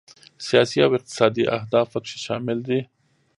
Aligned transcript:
سیاسي 0.47 0.77
او 0.85 0.91
اقتصادي 0.97 1.43
اهداف 1.57 1.87
پکې 1.93 2.15
شامل 2.25 2.57
دي. 2.67 2.79